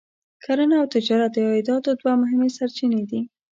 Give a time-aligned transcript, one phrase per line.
[0.43, 3.21] کرنه او تجارت د عایداتو دوه مهمې سرچینې دي.